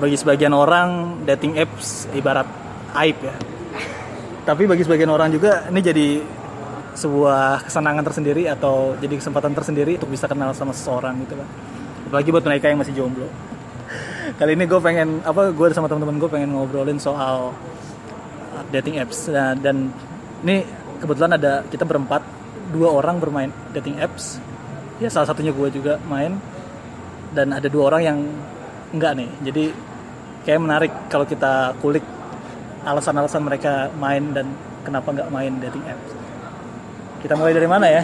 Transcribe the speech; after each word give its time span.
bagi 0.00 0.16
sebagian 0.16 0.56
orang 0.56 1.20
dating 1.28 1.60
apps 1.60 2.08
ibarat 2.16 2.48
aib 3.04 3.20
ya. 3.20 3.36
Tapi 4.48 4.64
bagi 4.64 4.82
sebagian 4.82 5.12
orang 5.12 5.30
juga 5.30 5.68
ini 5.68 5.80
jadi 5.84 6.08
sebuah 6.96 7.68
kesenangan 7.68 8.02
tersendiri 8.02 8.50
atau 8.50 8.98
jadi 8.98 9.14
kesempatan 9.20 9.54
tersendiri 9.54 9.94
untuk 10.00 10.10
bisa 10.10 10.26
kenal 10.26 10.50
sama 10.56 10.74
seseorang 10.74 11.22
gitu 11.22 11.38
kan 11.38 11.48
apalagi 12.10 12.34
buat 12.34 12.42
mereka 12.42 12.66
yang 12.66 12.82
masih 12.82 12.90
jomblo. 12.98 13.30
Kali 14.42 14.58
ini 14.58 14.66
gue 14.66 14.80
pengen 14.82 15.22
apa 15.22 15.54
gue 15.54 15.66
sama 15.70 15.86
teman-teman 15.86 16.18
gue 16.18 16.26
pengen 16.26 16.50
ngobrolin 16.58 16.98
soal 16.98 17.54
dating 18.74 18.98
apps. 18.98 19.30
Nah, 19.30 19.54
dan 19.54 19.94
ini 20.42 20.66
kebetulan 20.98 21.38
ada 21.38 21.62
kita 21.70 21.86
berempat 21.86 22.26
dua 22.74 22.90
orang 22.90 23.22
bermain 23.22 23.54
dating 23.70 24.02
apps. 24.02 24.42
Ya 24.98 25.06
salah 25.06 25.30
satunya 25.30 25.54
gue 25.54 25.70
juga 25.70 26.02
main. 26.10 26.34
Dan 27.30 27.54
ada 27.54 27.70
dua 27.70 27.94
orang 27.94 28.02
yang 28.02 28.18
enggak 28.90 29.14
nih. 29.14 29.30
Jadi 29.46 29.64
kayak 30.42 30.60
menarik 30.60 30.92
kalau 31.06 31.24
kita 31.24 31.74
kulik 31.78 32.04
alasan-alasan 32.82 33.42
mereka 33.42 33.72
main 33.94 34.32
dan 34.32 34.46
kenapa 34.82 35.12
nggak 35.12 35.28
main 35.28 35.52
dating 35.60 35.84
apps 35.84 36.12
kita 37.20 37.36
mulai 37.36 37.52
dari 37.52 37.68
mana 37.68 37.84
ya? 37.84 38.02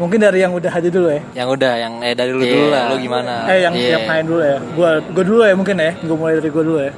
Mungkin 0.00 0.16
dari 0.16 0.40
yang 0.40 0.56
udah 0.56 0.72
aja 0.72 0.88
dulu 0.88 1.12
ya. 1.12 1.20
Yang 1.36 1.48
udah, 1.60 1.72
yang 1.76 1.92
eh 2.00 2.16
dari 2.16 2.32
lu 2.32 2.40
Iya, 2.40 2.52
dulu 2.56 2.66
lah. 2.72 2.84
lu 2.88 2.96
gimana? 2.96 3.32
eh 3.52 3.58
yang 3.60 3.74
Iya. 3.76 3.90
yang 4.00 4.04
main 4.08 4.24
dulu 4.24 4.40
ya. 4.40 4.56
Gua 4.72 4.90
gua 5.12 5.24
dulu 5.28 5.40
ya 5.44 5.52
mungkin 5.52 5.76
ya. 5.76 5.92
Gua 6.00 6.16
mulai 6.16 6.34
dari 6.40 6.48
gua 6.48 6.64
dulu 6.64 6.80
ya. 6.80 6.92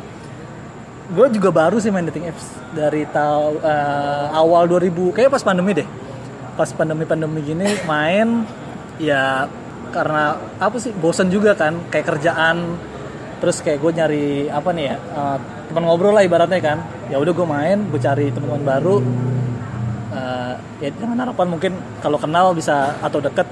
Gua 1.11 1.27
juga 1.27 1.51
baru 1.51 1.83
sih 1.83 1.91
main 1.91 2.07
dating 2.07 2.31
apps 2.31 2.47
dari 2.71 3.03
tahun 3.11 3.59
awal 4.31 4.71
2000 4.71 5.11
kayak 5.11 5.35
pas 5.35 5.43
pandemi 5.43 5.75
deh. 5.75 5.89
Pas 6.55 6.71
pandemi 6.71 7.03
pandemi 7.03 7.43
gini 7.43 7.75
main 7.91 8.47
ya 9.03 9.51
karena 9.91 10.39
apa 10.63 10.79
sih 10.79 10.95
bosen 10.95 11.27
juga 11.27 11.59
kan. 11.59 11.75
Kayak 11.91 12.15
kerjaan 12.15 12.79
terus 13.37 13.61
kayak 13.61 13.79
gue 13.85 13.93
nyari 13.93 14.27
apa 14.49 14.71
nih 14.73 14.85
ya 14.93 14.97
eh, 14.97 15.37
teman 15.69 15.83
ngobrol 15.85 16.15
lah 16.17 16.25
ibaratnya 16.25 16.61
kan. 16.63 16.79
Ya 17.13 17.17
udah 17.21 17.33
gue 17.33 17.47
main 17.47 17.79
gue 17.89 18.01
cari 18.01 18.33
teman-teman 18.33 18.65
baru. 18.65 18.97
Eh, 20.17 20.55
ya 20.85 20.89
dengan 20.93 21.19
harapan 21.27 21.47
mungkin 21.51 21.73
kalau 22.01 22.17
kenal 22.17 22.57
bisa 22.57 22.97
atau 23.05 23.21
deket 23.21 23.49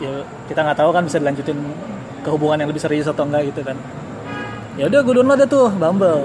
ya 0.00 0.24
kita 0.48 0.60
nggak 0.60 0.78
tahu 0.80 0.90
kan 0.92 1.02
bisa 1.08 1.16
dilanjutin 1.20 1.58
ke 2.20 2.28
hubungan 2.28 2.60
yang 2.60 2.68
lebih 2.68 2.82
serius 2.82 3.08
atau 3.08 3.24
enggak 3.24 3.52
gitu 3.52 3.64
kan. 3.64 3.76
Ya 4.76 4.88
udah 4.92 5.00
gue 5.00 5.14
download 5.16 5.40
deh 5.40 5.48
tuh 5.48 5.72
Bumble. 5.72 6.24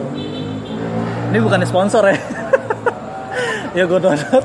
Ini 1.31 1.39
bukan 1.39 1.63
sponsor 1.67 2.03
ya. 2.07 2.17
Ya 3.71 3.87
gue 3.87 3.99
download. 4.03 4.43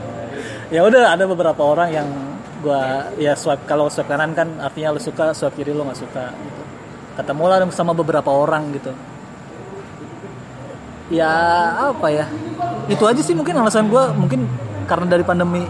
Ya 0.71 0.87
udah 0.87 1.11
ada 1.11 1.27
beberapa 1.27 1.59
orang 1.67 1.91
yang 1.91 2.07
gue 2.67 2.83
ya 3.23 3.39
swipe 3.39 3.63
kalau 3.71 3.87
swipe 3.87 4.11
kanan 4.11 4.35
kan 4.35 4.59
artinya 4.59 4.97
lo 4.97 5.01
suka 5.03 5.31
swipe 5.31 5.55
kiri 5.55 5.71
lo 5.71 5.87
nggak 5.87 6.01
suka 6.03 6.35
gitu 6.35 6.63
ketemu 7.17 7.45
lah 7.49 7.59
sama 7.73 7.97
beberapa 7.97 8.29
orang 8.29 8.77
gitu. 8.77 8.93
Ya 11.09 11.33
apa 11.91 12.07
ya? 12.13 12.27
Itu 12.87 13.09
aja 13.09 13.23
sih 13.25 13.33
mungkin 13.33 13.57
alasan 13.57 13.89
gue 13.89 14.05
mungkin 14.15 14.45
karena 14.87 15.07
dari 15.17 15.25
pandemi 15.27 15.65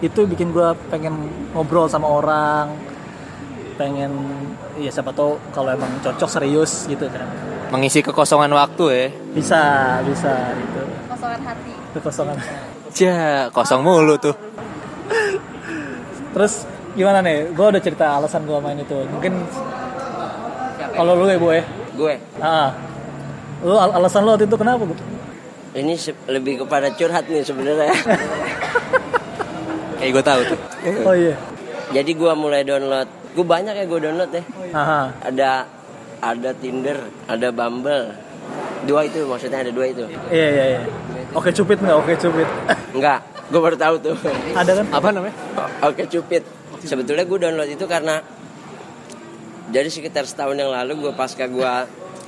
itu 0.00 0.24
bikin 0.24 0.50
gue 0.50 0.72
pengen 0.88 1.28
ngobrol 1.52 1.86
sama 1.86 2.08
orang 2.08 2.72
pengen 3.76 4.12
ya 4.76 4.92
siapa 4.92 5.12
tahu 5.12 5.36
kalau 5.52 5.72
emang 5.72 5.90
cocok 6.00 6.28
serius 6.28 6.88
gitu 6.88 7.08
kan. 7.12 7.28
Mengisi 7.70 8.02
kekosongan 8.02 8.50
waktu 8.52 8.84
ya. 8.90 9.06
bisa 9.36 9.60
bisa 10.04 10.32
gitu. 10.58 10.82
Kosongan 11.06 11.40
hati. 11.44 11.72
Kekosongan. 11.96 12.36
Ja, 12.90 13.46
kosong 13.54 13.80
mulu 13.86 14.18
tuh. 14.18 14.34
terus 16.34 16.66
gimana 16.98 17.22
nih? 17.22 17.54
Gue 17.54 17.66
udah 17.70 17.82
cerita 17.82 18.18
alasan 18.18 18.44
gue 18.44 18.58
main 18.58 18.78
itu. 18.78 18.98
Mungkin 19.06 19.46
kalau 21.00 21.16
lu 21.16 21.24
ya 21.24 21.36
bu 21.36 21.48
ya 21.50 21.62
Gue 21.96 22.14
ah 22.38 22.68
lu 23.60 23.74
al- 23.74 23.94
alasan 23.94 24.20
lu 24.20 24.30
waktu 24.32 24.44
itu 24.44 24.54
kenapa 24.54 24.84
bu 24.84 24.92
ini 25.70 25.94
lebih 26.26 26.60
kepada 26.60 26.90
curhat 26.90 27.24
nih 27.24 27.40
sebenarnya. 27.40 27.88
Kayak 29.96 30.10
gue 30.12 30.24
tahu 30.24 30.40
tuh. 30.44 30.58
oh 31.06 31.14
iya 31.14 31.34
Jadi 31.90 32.10
gue 32.10 32.32
mulai 32.34 32.62
download. 32.62 33.08
Gue 33.30 33.44
banyak 33.44 33.74
ya 33.74 33.84
gue 33.86 34.00
download 34.00 34.30
ya. 34.30 34.42
Aha. 34.72 35.00
Ada 35.22 35.50
ada 36.18 36.50
Tinder, 36.54 36.98
ada 37.24 37.48
Bumble. 37.50 38.10
Dua 38.82 39.04
itu 39.04 39.22
maksudnya 39.22 39.60
ada 39.60 39.70
dua 39.70 39.86
itu. 39.86 40.02
iya 40.32 40.46
iya 40.50 40.64
iya 40.74 40.80
oke 41.30 41.52
cupid 41.52 41.78
nggak 41.78 41.96
oke 42.00 42.12
cupid 42.16 42.48
Enggak, 42.90 43.22
gue 43.46 43.60
baru 43.60 43.76
tahu 43.76 43.94
tuh. 44.00 44.16
ada 44.50 44.70
kan 44.74 44.84
Apa 44.90 45.08
namanya? 45.12 45.34
Oke 45.84 46.02
cupid. 46.08 46.42
Sebetulnya 46.80 47.22
gue 47.22 47.38
download 47.38 47.68
itu 47.68 47.84
karena 47.86 48.18
jadi 49.70 49.86
sekitar 49.86 50.26
setahun 50.26 50.58
yang 50.58 50.74
lalu 50.74 51.08
gue 51.08 51.12
pasca 51.14 51.46
gue 51.46 51.74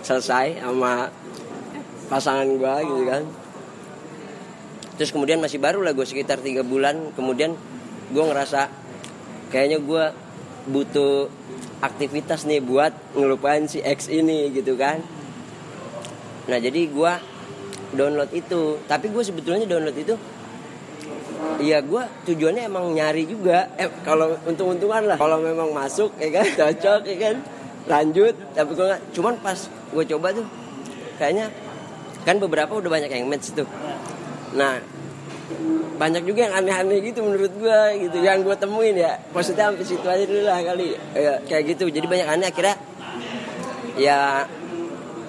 selesai 0.07 0.63
sama 0.63 1.11
pasangan 2.07 2.47
gue 2.47 2.75
gitu 2.87 3.03
kan. 3.07 3.23
Terus 4.99 5.11
kemudian 5.11 5.43
masih 5.43 5.59
baru 5.59 5.83
lah 5.83 5.91
gue 5.91 6.07
sekitar 6.07 6.39
tiga 6.39 6.63
bulan. 6.63 7.11
Kemudian 7.19 7.59
gue 8.15 8.25
ngerasa 8.25 8.71
kayaknya 9.51 9.83
gue 9.83 10.05
butuh 10.71 11.27
aktivitas 11.83 12.47
nih 12.47 12.63
buat 12.63 12.95
ngelupain 13.19 13.67
si 13.67 13.83
X 13.83 14.07
ini 14.07 14.55
gitu 14.55 14.79
kan. 14.79 15.03
Nah 16.47 16.59
jadi 16.63 16.87
gue 16.87 17.13
download 17.99 18.31
itu. 18.31 18.79
Tapi 18.87 19.11
gue 19.11 19.23
sebetulnya 19.27 19.67
download 19.67 19.99
itu 19.99 20.15
Iya 21.63 21.79
gue 21.87 22.03
tujuannya 22.27 22.63
emang 22.67 22.91
nyari 22.91 23.23
juga. 23.31 23.71
Eh, 23.79 23.87
Kalau 24.03 24.35
untung-untungan 24.43 25.15
lah. 25.15 25.17
Kalau 25.17 25.39
memang 25.39 25.71
masuk 25.71 26.11
ya 26.19 26.43
kan 26.43 26.47
Cocok 26.59 27.03
ya 27.07 27.17
kan. 27.31 27.37
Lanjut 27.87 28.35
Tapi 28.53 28.71
gue 28.75 28.87
nggak. 28.91 29.03
Cuman 29.15 29.35
pas 29.39 29.59
gue 29.71 30.05
coba 30.11 30.29
tuh 30.35 30.47
Kayaknya 31.23 31.47
Kan 32.27 32.43
beberapa 32.43 32.75
udah 32.75 32.91
banyak 32.91 33.11
yang 33.11 33.31
match 33.31 33.55
tuh. 33.55 33.67
Nah 34.59 34.83
banyak 35.93 36.27
juga 36.27 36.51
yang 36.51 36.55
aneh-aneh 36.59 36.99
gitu 37.05 37.23
menurut 37.23 37.53
gue 37.55 37.81
gitu. 38.09 38.19
Yang 38.19 38.51
gue 38.51 38.57
temuin 38.59 38.97
ya. 38.99 39.23
Maksudnya 39.31 39.71
sampai 39.71 39.87
situ 39.87 40.07
aja 40.07 40.25
dulu 40.27 40.43
lah 40.43 40.59
kali. 40.67 40.99
Ya, 41.15 41.39
kayak 41.47 41.63
gitu. 41.77 41.87
Jadi 41.91 42.07
banyak 42.11 42.27
aneh 42.27 42.49
akhirnya 42.51 42.77
ya 43.95 44.49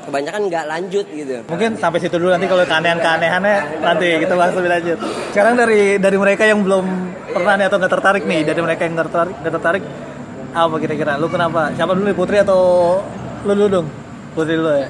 kebanyakan 0.03 0.41
nggak 0.52 0.66
lanjut 0.68 1.06
gitu. 1.08 1.36
Mungkin 1.47 1.72
sampai 1.80 2.00
situ 2.03 2.16
dulu 2.19 2.36
nanti 2.36 2.47
kalau 2.47 2.64
keanehan-keanehannya 2.68 3.56
nanti 3.80 4.08
kita 4.19 4.34
bahas 4.36 4.53
lebih 4.56 4.72
lanjut. 4.72 4.97
Sekarang 5.31 5.53
dari 5.56 5.97
dari 5.97 6.18
mereka 6.19 6.44
yang 6.44 6.59
belum 6.62 6.86
pernah 7.31 7.53
nih 7.58 7.66
atau 7.72 7.78
nggak 7.80 7.94
tertarik 7.94 8.24
nih 8.28 8.42
dari 8.44 8.62
mereka 8.62 8.81
yang 8.86 8.94
nggak 9.00 9.08
tertarik 9.09 9.36
nggak 9.40 9.53
tertarik 9.59 9.84
apa 10.53 10.75
kira-kira? 10.78 11.13
Lu 11.18 11.28
kenapa? 11.31 11.72
Siapa 11.74 11.92
dulu 11.96 12.06
nih 12.06 12.18
Putri 12.18 12.38
atau 12.44 12.62
lu 13.47 13.52
dulu 13.56 13.68
dong? 13.81 13.88
Putri 14.36 14.53
dulu 14.59 14.72
ya. 14.75 14.88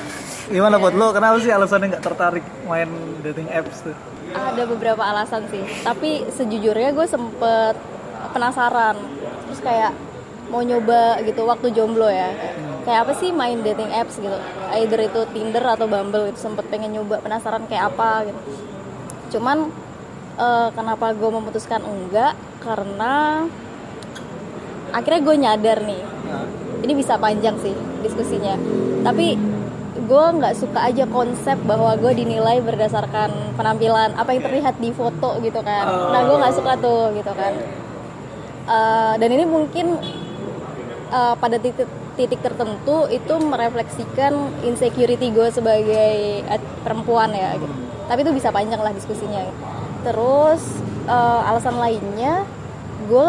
Gimana 0.54 0.76
Put? 0.78 0.94
Lu 0.94 1.06
kenapa 1.10 1.36
sih 1.42 1.52
alasannya 1.52 1.98
nggak 1.98 2.04
tertarik 2.04 2.44
main 2.64 2.88
dating 3.26 3.50
apps 3.50 3.84
tuh? 3.84 3.96
Ada 4.32 4.64
beberapa 4.64 5.02
alasan 5.04 5.44
sih 5.52 5.60
tapi 5.84 6.24
sejujurnya 6.32 6.96
gue 6.96 7.06
sempet 7.10 7.76
penasaran. 8.32 8.96
Terus 9.50 9.60
kayak 9.60 9.92
mau 10.48 10.60
nyoba 10.60 11.20
gitu 11.24 11.48
waktu 11.48 11.72
jomblo 11.72 12.12
ya 12.12 12.28
kayak 12.82 13.06
apa 13.06 13.12
sih 13.18 13.30
main 13.30 13.62
dating 13.62 13.90
apps 13.94 14.18
gitu. 14.18 14.38
Either 14.74 15.00
itu 15.02 15.20
Tinder 15.30 15.64
atau 15.64 15.86
Bumble 15.86 16.30
itu 16.30 16.38
sempet 16.38 16.66
pengen 16.68 16.94
nyoba 16.94 17.22
penasaran 17.22 17.64
kayak 17.70 17.94
apa 17.94 18.28
gitu. 18.28 18.40
Cuman 19.38 19.70
eh, 20.36 20.68
kenapa 20.74 21.14
gue 21.14 21.30
memutuskan 21.30 21.82
enggak? 21.82 22.34
Karena 22.62 23.46
akhirnya 24.92 25.20
gue 25.22 25.36
nyadar 25.38 25.78
nih. 25.86 26.02
Ini 26.82 26.92
bisa 26.98 27.14
panjang 27.16 27.54
sih 27.62 27.74
diskusinya. 28.02 28.58
Tapi 29.06 29.38
gue 30.02 30.24
nggak 30.34 30.58
suka 30.58 30.90
aja 30.90 31.06
konsep 31.06 31.54
bahwa 31.62 31.94
gue 31.94 32.12
dinilai 32.18 32.58
berdasarkan 32.58 33.54
penampilan 33.54 34.18
apa 34.18 34.34
yang 34.34 34.42
terlihat 34.42 34.74
di 34.82 34.90
foto 34.90 35.38
gitu 35.38 35.62
kan. 35.62 35.86
Nah 36.10 36.20
gue 36.26 36.36
nggak 36.36 36.54
suka 36.58 36.72
tuh 36.82 37.14
gitu 37.14 37.30
kan. 37.30 37.54
Eh, 38.62 39.14
dan 39.22 39.28
ini 39.30 39.44
mungkin 39.46 40.02
eh, 41.14 41.34
pada 41.38 41.56
titik 41.62 42.01
titik 42.14 42.44
tertentu 42.44 43.08
itu 43.08 43.34
merefleksikan 43.40 44.32
insecurity 44.68 45.32
gue 45.32 45.48
sebagai 45.48 46.44
eh, 46.44 46.62
perempuan 46.84 47.32
ya 47.32 47.56
gitu. 47.56 47.74
tapi 48.10 48.20
itu 48.26 48.32
bisa 48.34 48.52
panjang 48.52 48.80
lah 48.82 48.92
diskusinya. 48.92 49.48
Terus 50.04 50.62
eh, 51.08 51.48
alasan 51.48 51.80
lainnya 51.80 52.44
gue 53.08 53.28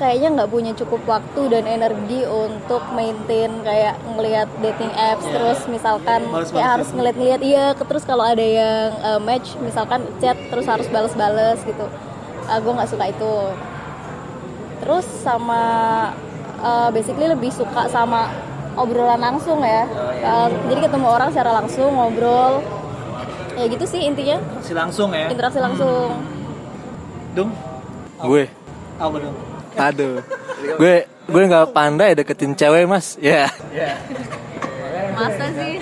kayaknya 0.00 0.28
nggak 0.32 0.50
punya 0.50 0.72
cukup 0.72 1.04
waktu 1.04 1.52
dan 1.52 1.68
energi 1.68 2.24
untuk 2.24 2.80
maintain 2.96 3.52
kayak 3.60 4.00
ngelihat 4.16 4.48
dating 4.64 4.88
apps 4.96 5.28
terus 5.28 5.60
misalkan 5.68 6.24
Bales-bales 6.24 6.56
kayak 6.56 6.70
harus 6.80 6.88
ngeliat-ngeliat 6.96 7.40
iya 7.44 7.76
terus 7.76 8.08
kalau 8.08 8.24
ada 8.24 8.40
yang 8.40 8.96
eh, 8.96 9.20
match 9.20 9.60
misalkan 9.60 10.00
chat 10.22 10.40
terus 10.48 10.64
harus 10.64 10.88
bales-bales 10.88 11.60
gitu. 11.66 11.86
Gue 12.50 12.72
nggak 12.74 12.90
suka 12.90 13.04
itu. 13.12 13.34
Terus 14.80 15.06
sama 15.20 15.62
eh, 16.60 16.88
basically 16.92 17.26
lebih 17.26 17.50
suka 17.50 17.88
sama 17.88 18.30
obrolan 18.76 19.20
langsung 19.20 19.60
ya. 19.64 19.84
Eh, 20.20 20.48
jadi 20.70 20.80
ketemu 20.88 21.06
orang 21.08 21.28
secara 21.32 21.50
langsung 21.56 21.90
ngobrol. 21.92 22.62
Ya 23.58 23.64
gitu 23.68 23.84
sih 23.84 24.06
intinya. 24.06 24.40
Si 24.64 24.72
langsung 24.72 25.12
ya? 25.12 25.28
Interaksi 25.28 25.60
langsung. 25.60 26.16
Dong 27.36 27.50
Gue. 28.20 28.44
apa 29.00 29.16
dong 29.16 29.36
Aduh. 29.80 30.20
gue 30.76 31.08
gue 31.08 31.42
nggak 31.48 31.72
pandai 31.72 32.12
deketin 32.12 32.52
cewek 32.52 32.84
mas. 32.84 33.16
Ya. 33.16 33.48
ya. 33.72 33.96
Masa 35.16 35.46
sih? 35.56 35.80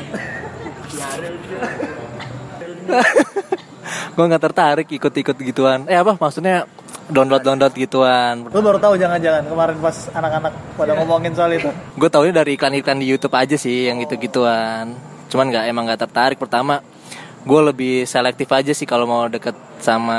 Gue 4.14 4.24
nggak 4.26 4.44
tertarik 4.50 4.88
ikut-ikut 4.90 5.36
gituan. 5.42 5.86
Eh 5.90 5.98
apa? 5.98 6.14
Maksudnya 6.14 6.66
download 7.08 7.40
download 7.40 7.72
gituan. 7.72 8.44
Lu 8.46 8.60
baru 8.60 8.76
tahu 8.76 8.94
jangan-jangan. 8.94 9.44
Kemarin 9.44 9.76
pas 9.78 9.96
anak-anak 10.10 10.52
pada 10.74 10.92
ngomongin 10.94 11.32
soal 11.32 11.50
itu. 11.50 11.68
gue 11.68 12.08
taunya 12.08 12.34
dari 12.34 12.54
iklan-iklan 12.54 12.96
di 12.96 13.06
YouTube 13.06 13.32
aja 13.32 13.56
sih 13.56 13.86
yang 13.86 13.98
gitu-gituan 13.98 14.92
cuman 15.28 15.44
nggak 15.46 15.64
emang 15.66 15.84
nggak 15.84 16.00
tertarik. 16.00 16.36
Pertama 16.36 16.80
gue 17.40 17.60
lebih 17.64 17.94
selektif 18.04 18.48
aja 18.48 18.72
sih 18.72 18.84
kalau 18.84 19.04
mau 19.04 19.24
deket 19.26 19.52
sama 19.78 20.18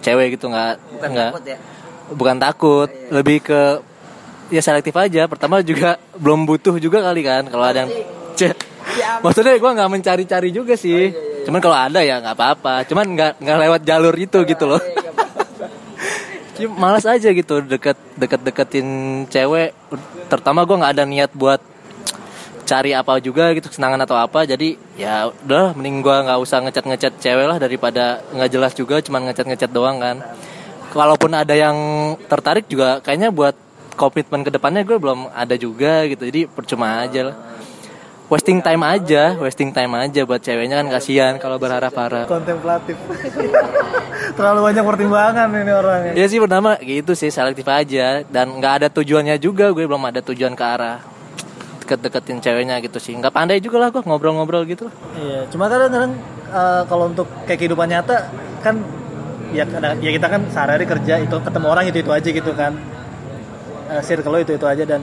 cewek 0.00 0.34
gitu. 0.34 0.48
Nggak 0.48 0.76
Bukan 0.92 1.08
nggak. 1.10 1.30
takut 1.30 1.44
ya. 1.44 1.58
bukan 2.10 2.36
takut. 2.36 2.88
Lebih 3.08 3.38
ke 3.42 3.60
ya 4.48 4.60
selektif 4.60 4.92
aja. 4.92 5.24
Pertama 5.24 5.60
juga 5.60 5.96
belum 6.14 6.44
butuh 6.44 6.76
juga 6.76 7.00
kali 7.02 7.20
kan 7.20 7.44
kalau 7.46 7.64
ada 7.64 7.84
yang 7.84 7.92
Cek. 8.38 8.56
maksudnya 9.20 9.56
gue 9.56 9.70
nggak 9.72 9.90
mencari-cari 9.90 10.48
juga 10.50 10.76
sih. 10.76 11.12
Cuman 11.44 11.60
kalau 11.60 11.76
ada 11.76 12.00
ya 12.00 12.20
nggak 12.20 12.34
apa-apa. 12.34 12.84
Cuman 12.84 13.04
nggak 13.12 13.32
nggak 13.40 13.58
lewat 13.62 13.80
jalur 13.82 14.12
itu 14.12 14.38
gitu 14.42 14.64
loh 14.66 14.80
Cuma 16.56 16.88
malas 16.88 17.04
aja 17.04 17.28
gitu 17.28 17.60
deket 17.60 17.96
deket 18.16 18.40
deketin 18.40 18.88
cewek. 19.28 19.76
Terutama 20.32 20.64
gue 20.64 20.76
nggak 20.80 20.92
ada 20.96 21.04
niat 21.04 21.30
buat 21.36 21.60
cari 22.66 22.90
apa 22.96 23.22
juga 23.22 23.52
gitu 23.52 23.68
kesenangan 23.68 24.02
atau 24.08 24.16
apa. 24.16 24.48
Jadi 24.48 24.80
ya 24.96 25.28
udah 25.44 25.76
mending 25.76 26.00
gue 26.00 26.16
nggak 26.16 26.38
usah 26.40 26.64
ngecat 26.64 26.84
ngecat 26.88 27.12
cewek 27.20 27.46
lah 27.46 27.58
daripada 27.60 28.24
nggak 28.32 28.50
jelas 28.50 28.72
juga 28.72 28.98
cuman 29.04 29.30
ngecat 29.30 29.46
ngecat 29.46 29.70
doang 29.70 30.00
kan. 30.00 30.16
Kalaupun 30.90 31.36
ada 31.36 31.52
yang 31.52 31.76
tertarik 32.24 32.64
juga 32.72 33.04
kayaknya 33.04 33.28
buat 33.28 33.52
komitmen 33.96 34.44
ke 34.44 34.50
depannya 34.52 34.80
gue 34.84 34.96
belum 34.96 35.28
ada 35.32 35.54
juga 35.60 36.08
gitu. 36.08 36.24
Jadi 36.24 36.48
percuma 36.48 37.04
aja 37.04 37.32
lah 37.32 37.55
wasting 38.26 38.58
time 38.58 38.82
aja 38.82 39.38
wasting 39.38 39.70
time 39.70 39.92
aja 39.96 40.20
buat 40.22 40.40
ceweknya 40.40 40.82
kan 40.82 40.86
kasihan 40.90 41.32
kalau 41.38 41.56
berharap 41.56 41.94
harap 41.94 42.26
Kontemplatif. 42.26 42.98
Terlalu 44.36 44.60
banyak 44.64 44.84
pertimbangan 44.84 45.48
ini 45.48 45.72
orangnya. 45.72 46.12
Ya 46.12 46.26
sih 46.26 46.36
pertama 46.36 46.74
gitu 46.78 47.14
sih 47.14 47.30
selektif 47.30 47.64
aja 47.64 48.26
dan 48.26 48.46
nggak 48.52 48.72
ada 48.76 48.88
tujuannya 48.90 49.38
juga 49.38 49.70
gue 49.70 49.86
belum 49.86 50.02
ada 50.04 50.20
tujuan 50.20 50.52
ke 50.52 50.64
arah 50.64 50.98
deket-deketin 51.80 52.42
ceweknya 52.42 52.82
gitu 52.82 52.98
sih 52.98 53.14
nggak 53.14 53.30
pandai 53.30 53.62
juga 53.62 53.78
lah 53.78 53.88
gue 53.88 54.02
ngobrol-ngobrol 54.02 54.66
gitu 54.66 54.90
Iya, 55.14 55.46
cuma 55.46 55.70
kadang-kadang 55.70 56.18
eh, 56.48 56.82
kalau 56.84 57.04
untuk 57.06 57.30
kayak 57.46 57.62
kehidupan 57.62 57.86
nyata 57.86 58.26
kan 58.58 58.82
ya 59.54 59.62
kadang- 59.62 60.02
ya 60.02 60.10
kita 60.10 60.26
kan 60.26 60.42
sehari-hari 60.50 60.82
kerja 60.84 61.14
itu 61.22 61.36
ketemu 61.38 61.66
orang 61.70 61.84
itu 61.86 61.98
itu 62.02 62.10
aja 62.10 62.28
gitu 62.28 62.50
kan. 62.52 62.74
Eh, 63.86 64.02
circle 64.02 64.42
itu 64.42 64.52
itu 64.52 64.66
aja 64.66 64.82
dan 64.82 64.98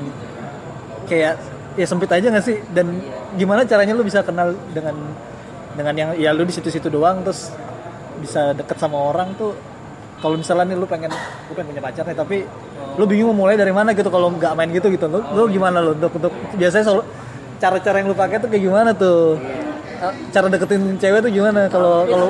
kayak 1.06 1.40
ya 1.74 1.86
sempit 1.86 2.10
aja 2.12 2.28
gak 2.30 2.46
sih? 2.46 2.58
Dan 2.72 3.02
gimana 3.38 3.66
caranya 3.66 3.94
lu 3.98 4.06
bisa 4.06 4.22
kenal 4.22 4.54
dengan 4.74 4.96
dengan 5.74 5.94
yang 5.98 6.10
ya 6.18 6.30
lu 6.31 6.46
di 6.46 6.54
situ-situ 6.54 6.90
doang 6.90 7.25
terus 7.25 7.50
bisa 8.22 8.54
deket 8.54 8.78
sama 8.78 8.98
orang 8.98 9.34
tuh? 9.36 9.54
Kalau 10.22 10.40
misalnya 10.40 10.72
nih 10.72 10.78
lu 10.80 10.88
pengen 10.88 11.12
lu 11.50 11.54
pengen 11.58 11.75
punya 11.75 11.84
pacar 11.84 12.04
nih 12.08 12.18
tapi 12.18 12.38
lu 12.94 13.04
bingung 13.10 13.34
mulai 13.34 13.58
dari 13.58 13.74
mana 13.74 13.92
gitu 13.98 14.08
kalau 14.14 14.30
nggak 14.30 14.54
main 14.54 14.70
gitu 14.70 14.88
gitu 14.94 15.10
lu, 15.10 15.20
lu 15.34 15.50
gimana 15.50 15.81
lu 15.81 15.98
untuk 15.98 16.14
untuk 16.14 16.34
biasanya 16.56 16.86
selalu 16.86 17.04
cara-cara 17.58 17.96
yang 18.00 18.08
lu 18.14 18.16
pakai 18.16 18.38
tuh 18.38 18.50
kayak 18.52 18.64
gimana 18.64 18.90
tuh? 18.94 19.40
Eh, 20.04 20.14
cara 20.36 20.46
deketin 20.52 21.00
cewek 21.00 21.20
tuh 21.25 21.31
gimana 21.31 21.68
kalau 21.72 22.06
kalau 22.06 22.28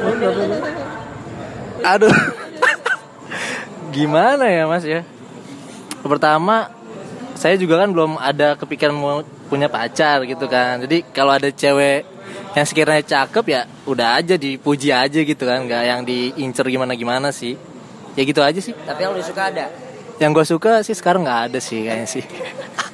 aduh. 1.84 2.14
Gimana 3.94 4.50
ya 4.50 4.66
mas 4.66 4.82
ya? 4.82 5.06
Pertama 6.02 6.66
saya 7.36 7.56
juga 7.58 7.82
kan 7.82 7.90
belum 7.92 8.18
ada 8.22 8.56
kepikiran 8.56 8.94
mau 8.94 9.22
punya 9.50 9.68
pacar 9.68 10.24
gitu 10.26 10.46
kan. 10.48 10.82
Jadi 10.86 11.06
kalau 11.14 11.36
ada 11.36 11.50
cewek 11.50 12.06
yang 12.54 12.66
sekiranya 12.66 13.04
cakep 13.04 13.46
ya 13.50 13.62
udah 13.90 14.22
aja 14.22 14.36
dipuji 14.38 14.94
aja 14.94 15.20
gitu 15.22 15.44
kan. 15.44 15.66
Nggak 15.66 15.84
yang 15.84 16.02
diincer 16.06 16.66
gimana 16.70 16.94
gimana 16.94 17.30
sih. 17.34 17.58
Ya 18.14 18.22
gitu 18.24 18.42
aja 18.46 18.60
sih. 18.62 18.74
Tapi 18.74 19.00
yang 19.04 19.14
lu 19.14 19.24
suka 19.24 19.50
ada. 19.50 19.68
yang 20.22 20.30
gue 20.30 20.46
suka 20.46 20.86
sih 20.86 20.94
sekarang 20.94 21.26
nggak 21.26 21.42
ada 21.52 21.60
sih 21.60 21.84
kayaknya 21.84 22.08
sih. 22.08 22.24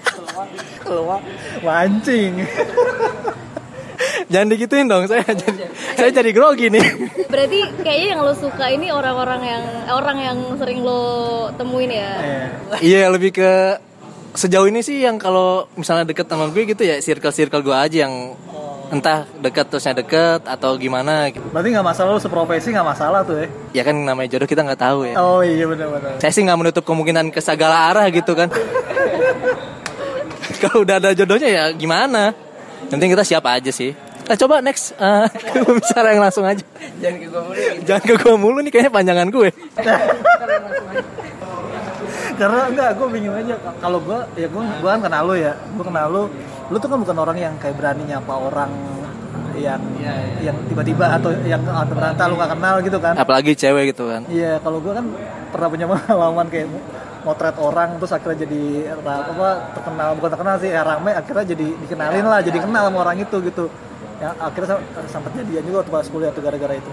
Keluar. 0.83 1.19
Mancing. 1.61 2.41
Jangan 4.31 4.47
digituin 4.53 4.87
dong 4.87 5.09
saya 5.09 5.25
jadi 5.25 5.67
saya 5.97 6.09
jadi 6.13 6.31
grogi 6.31 6.69
nih. 6.71 6.85
Berarti 7.33 7.59
kayaknya 7.83 8.07
yang 8.15 8.21
lo 8.23 8.33
suka 8.37 8.65
ini 8.71 8.93
orang-orang 8.93 9.41
yang 9.43 9.63
orang 9.91 10.17
yang 10.21 10.37
sering 10.55 10.85
lo 10.85 11.49
temuin 11.57 11.91
ya. 11.91 12.11
Iya 12.79 13.09
lebih 13.11 13.35
ke 13.35 13.51
sejauh 14.33 14.69
ini 14.69 14.79
sih 14.79 15.01
yang 15.01 15.17
kalau 15.17 15.65
misalnya 15.73 16.05
deket 16.05 16.29
sama 16.29 16.47
gue 16.49 16.63
gitu 16.65 16.81
ya 16.81 17.01
circle 17.01 17.33
circle 17.33 17.61
gue 17.61 17.73
aja 17.73 18.05
yang 18.05 18.33
entah 18.89 19.29
deket 19.37 19.69
terusnya 19.69 19.93
deket 19.93 20.41
atau 20.43 20.73
gimana 20.73 21.29
gitu. 21.29 21.45
berarti 21.53 21.69
nggak 21.69 21.85
masalah 21.85 22.17
lu 22.17 22.21
seprofesi 22.21 22.73
nggak 22.73 22.87
masalah 22.87 23.21
tuh 23.21 23.37
ya 23.37 23.47
Ya 23.71 23.83
kan 23.85 23.93
namanya 23.93 24.33
jodoh 24.33 24.49
kita 24.49 24.65
nggak 24.65 24.81
tahu 24.81 25.05
ya. 25.05 25.13
oh 25.15 25.45
iya 25.45 25.69
benar-benar 25.69 26.17
Saya 26.17 26.33
sih 26.33 26.41
nggak 26.41 26.57
menutup 26.57 26.81
kemungkinan 26.81 27.29
ke 27.29 27.37
segala 27.37 27.93
arah 27.93 28.09
gitu 28.09 28.33
kan. 28.33 28.49
kalau 30.61 30.81
udah 30.83 30.97
ada 30.97 31.13
jodohnya 31.13 31.49
ya 31.49 31.63
gimana? 31.71 32.33
Penting 32.89 33.13
kita 33.13 33.21
siap 33.21 33.45
aja 33.45 33.69
sih. 33.69 33.93
Nah, 34.25 34.37
coba 34.37 34.61
next 34.61 34.93
eh, 34.93 35.25
bicara 35.77 36.13
yang 36.13 36.21
langsung 36.21 36.45
aja. 36.45 36.61
Jangan 36.97 37.17
ke 37.17 37.27
gue 37.29 37.41
mulu. 37.41 37.61
Jangan 37.85 38.03
ke 38.03 38.13
gue 38.17 38.35
mulu 38.37 38.57
nih 38.61 38.71
kayaknya 38.73 38.91
panjangan 38.91 39.27
gue. 39.29 39.49
karena 42.39 42.59
enggak 42.65 42.89
gue 42.95 43.07
bingung 43.09 43.35
aja. 43.35 43.55
Kalau 43.77 43.99
gue 43.99 44.19
ya 44.33 44.47
gue 44.47 44.63
gue 44.63 44.89
kan 44.89 45.01
kenal 45.01 45.23
lu 45.23 45.35
ya. 45.35 45.53
Gue 45.75 45.83
kenal 45.83 46.07
lu. 46.07 46.23
Lu 46.69 46.77
tuh 46.77 46.87
kan 46.87 46.97
bukan 46.97 47.17
orang 47.17 47.37
yang 47.37 47.53
kayak 47.59 47.75
berani 47.75 48.03
nyapa 48.05 48.33
orang 48.33 48.71
yang 49.59 49.81
yang 50.39 50.55
tiba-tiba 50.71 51.19
atau 51.19 51.35
yang 51.43 51.59
atau 51.59 51.91
ternyata 51.91 52.21
lu 52.25 52.35
gak 52.35 52.51
kenal 52.55 52.75
gitu 52.79 52.97
kan. 52.97 53.13
Apalagi 53.13 53.51
cewek 53.53 53.91
gitu 53.91 54.07
kan. 54.07 54.23
iya 54.25 54.55
kalau 54.57 54.79
gue 54.79 54.93
kan 54.93 55.03
pernah 55.51 55.67
punya 55.67 55.85
pengalaman 55.91 56.47
kayak 56.47 56.67
motret 57.19 57.57
orang 57.59 57.99
terus 57.99 58.15
akhirnya 58.15 58.47
jadi 58.47 58.61
apa 58.95 59.49
terkenal 59.75 60.15
bukan 60.15 60.29
terkenal 60.31 60.55
sih 60.55 60.71
ya 60.71 60.87
rame 60.87 61.11
akhirnya 61.11 61.43
jadi 61.45 61.67
dikenalin 61.83 62.23
lah 62.23 62.39
jadi 62.39 62.57
kenal 62.63 62.87
sama 62.87 62.97
orang 63.03 63.17
itu 63.19 63.37
gitu. 63.43 63.65
Ya 64.19 64.31
akhirnya 64.37 64.69
sam- 64.73 64.85
sempat 65.09 65.31
jadian 65.35 65.63
juga 65.63 65.77
waktu 65.83 65.91
pas 65.91 66.07
kuliah 66.07 66.31
tuh 66.31 66.39
gara-gara 66.39 66.75
itu 66.75 66.91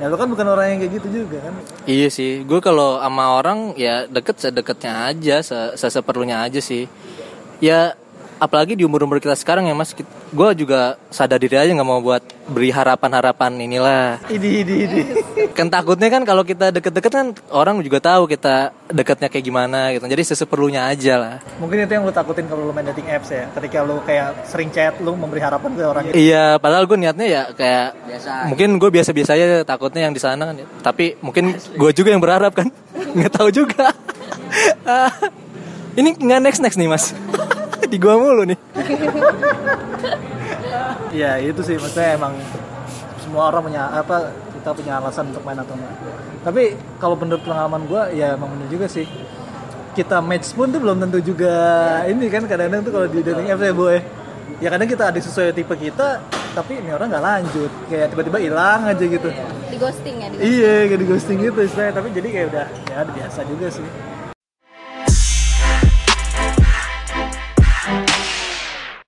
ya 0.00 0.10
lu 0.10 0.16
kan 0.18 0.26
bukan 0.26 0.46
orang 0.50 0.66
yang 0.74 0.78
kayak 0.82 0.92
gitu 0.98 1.08
juga 1.22 1.38
kan 1.38 1.54
Iya 1.86 2.08
sih, 2.10 2.42
gue 2.42 2.60
kalau 2.64 2.98
sama 2.98 3.38
orang 3.38 3.76
ya 3.78 4.08
deket 4.10 4.40
sedeketnya 4.40 5.12
aja, 5.12 5.36
se 5.44 5.76
seseperlunya 5.78 6.40
aja 6.42 6.58
sih. 6.58 6.88
Ya 7.62 7.94
apalagi 8.44 8.76
di 8.76 8.84
umur 8.84 9.08
umur 9.08 9.16
kita 9.18 9.32
sekarang 9.32 9.64
ya 9.64 9.72
mas, 9.72 9.96
gue 9.96 10.48
juga 10.54 11.00
sadar 11.08 11.40
diri 11.40 11.56
aja 11.56 11.72
nggak 11.72 11.88
mau 11.88 11.98
buat 11.98 12.20
beri 12.44 12.68
harapan 12.68 13.10
harapan 13.16 13.56
inilah. 13.56 14.20
idi 14.28 14.60
idi 14.60 14.74
idi 14.84 15.02
Kan 15.56 15.70
takutnya 15.70 16.10
kan 16.10 16.26
kalau 16.26 16.42
kita 16.42 16.68
deket-deket 16.74 17.12
kan 17.14 17.26
orang 17.48 17.78
juga 17.80 18.02
tahu 18.02 18.26
kita 18.26 18.74
deketnya 18.90 19.30
kayak 19.30 19.44
gimana 19.46 19.94
gitu. 19.94 20.04
Jadi 20.04 20.22
seseperlunya 20.26 20.90
aja 20.90 21.14
lah. 21.16 21.34
Mungkin 21.62 21.86
itu 21.86 21.92
yang 21.94 22.04
lu 22.04 22.12
takutin 22.12 22.44
kalau 22.44 22.68
lu 22.68 22.72
main 22.74 22.84
dating 22.90 23.06
apps 23.08 23.30
ya. 23.30 23.46
Ketika 23.54 23.80
lu 23.86 24.02
kayak 24.02 24.44
sering 24.44 24.68
chat, 24.74 24.98
lu 24.98 25.14
memberi 25.14 25.38
harapan 25.40 25.70
ke 25.72 25.82
orang 25.86 26.04
itu. 26.10 26.14
Iya, 26.18 26.58
padahal 26.58 26.84
gue 26.84 26.98
niatnya 26.98 27.26
ya 27.26 27.42
kayak 27.54 27.86
Biasa. 28.04 28.30
mungkin 28.50 28.68
gue 28.82 28.90
biasa-biasa 28.90 29.30
aja 29.38 29.46
takutnya 29.62 30.10
yang 30.10 30.14
di 30.14 30.20
sana 30.20 30.42
kan. 30.50 30.54
ya. 30.58 30.66
Tapi 30.82 31.16
mungkin 31.22 31.54
gue 31.54 31.90
juga 31.94 32.10
yang 32.10 32.20
berharap 32.20 32.52
kan, 32.52 32.68
nggak 33.16 33.32
tahu 33.32 33.48
juga. 33.54 33.88
Ah, 34.86 35.10
ini 35.98 36.14
nggak 36.14 36.40
next 36.42 36.60
next 36.62 36.78
nih 36.78 36.86
mas, 36.86 37.10
di 37.94 38.02
gua 38.02 38.14
mulu 38.18 38.42
nih. 38.42 38.58
Iya, 41.14 41.38
itu 41.38 41.62
sih 41.62 41.78
maksudnya 41.78 42.18
emang 42.18 42.34
semua 43.22 43.46
orang 43.46 43.70
punya 43.70 43.86
apa 43.86 44.34
kita 44.58 44.74
punya 44.74 44.98
alasan 44.98 45.30
untuk 45.30 45.46
main 45.46 45.54
atau 45.54 45.78
enggak. 45.78 45.94
Tapi 46.42 46.62
kalau 46.98 47.14
menurut 47.14 47.46
pengalaman 47.46 47.86
gua 47.86 48.10
ya 48.10 48.34
emang 48.34 48.50
bener 48.50 48.66
juga 48.66 48.90
sih. 48.90 49.06
Kita 49.94 50.18
match 50.18 50.50
pun 50.58 50.74
tuh 50.74 50.82
belum 50.82 50.98
tentu 50.98 51.22
juga 51.22 51.54
ini 52.10 52.26
kan 52.26 52.50
kadang-kadang 52.50 52.82
tuh 52.82 52.92
kalau 52.98 53.06
di 53.06 53.22
dating 53.22 53.46
apps 53.46 53.62
ya 53.62 53.70
boy. 53.70 54.02
Ya 54.58 54.68
kadang 54.74 54.90
kita 54.90 55.14
ada 55.14 55.18
sesuai 55.22 55.54
tipe 55.54 55.74
kita, 55.78 56.18
tapi 56.54 56.82
ini 56.82 56.90
orang 56.90 57.10
nggak 57.10 57.24
lanjut, 57.26 57.70
kayak 57.86 58.06
tiba-tiba 58.10 58.38
hilang 58.42 58.80
aja 58.90 59.04
gitu. 59.06 59.28
Di 59.70 59.76
ghosting 59.78 60.16
ya. 60.18 60.26
Di 60.30 60.36
Iya, 60.42 60.74
kayak 60.90 60.98
di 60.98 61.06
ghosting 61.06 61.38
gitu 61.42 61.58
istilahnya. 61.62 61.94
Tapi 61.94 62.08
jadi 62.10 62.28
kayak 62.34 62.46
udah 62.50 62.66
ya 62.90 62.96
udah 63.06 63.14
biasa 63.14 63.40
juga 63.46 63.66
sih. 63.70 63.86